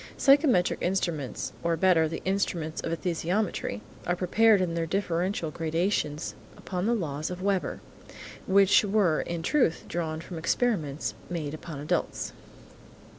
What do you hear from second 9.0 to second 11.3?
in truth drawn from experiments